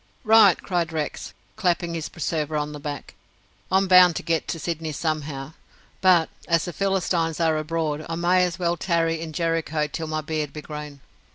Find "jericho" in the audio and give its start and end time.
9.31-9.85